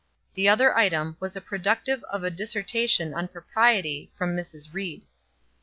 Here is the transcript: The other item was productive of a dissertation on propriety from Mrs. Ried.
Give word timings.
The 0.33 0.49
other 0.49 0.75
item 0.75 1.15
was 1.19 1.37
productive 1.45 2.03
of 2.05 2.23
a 2.23 2.31
dissertation 2.31 3.13
on 3.13 3.27
propriety 3.27 4.11
from 4.17 4.35
Mrs. 4.35 4.73
Ried. 4.73 5.05